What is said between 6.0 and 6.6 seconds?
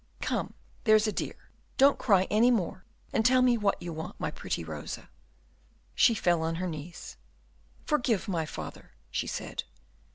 fell on